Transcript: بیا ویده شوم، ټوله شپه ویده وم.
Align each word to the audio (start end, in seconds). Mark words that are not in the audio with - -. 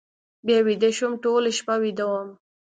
بیا 0.45 0.59
ویده 0.67 0.89
شوم، 0.97 1.13
ټوله 1.23 1.51
شپه 1.57 1.75
ویده 1.83 2.05
وم. 2.07 2.29